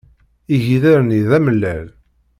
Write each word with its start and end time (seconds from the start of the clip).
Igider-nni 0.55 1.21
d 1.29 1.31
amellal. 1.37 1.87